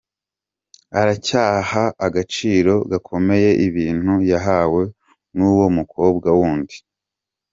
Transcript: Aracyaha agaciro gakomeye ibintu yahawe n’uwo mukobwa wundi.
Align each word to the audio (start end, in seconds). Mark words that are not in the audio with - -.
Aracyaha 0.99 1.83
agaciro 2.05 2.73
gakomeye 2.91 3.49
ibintu 3.67 4.13
yahawe 4.31 4.83
n’uwo 5.35 5.65
mukobwa 5.77 6.29
wundi. 6.39 6.77